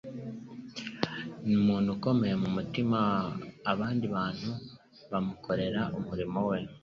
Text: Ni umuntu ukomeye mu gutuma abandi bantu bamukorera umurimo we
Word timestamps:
Ni 1.47 1.53
umuntu 1.61 1.87
ukomeye 1.95 2.33
mu 2.41 2.47
gutuma 2.55 2.99
abandi 3.71 4.05
bantu 4.15 4.51
bamukorera 5.11 5.81
umurimo 5.97 6.39
we 6.49 6.59